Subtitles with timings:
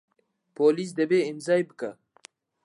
[0.55, 1.91] پۆلیس دەبێ ئیمزای بکا.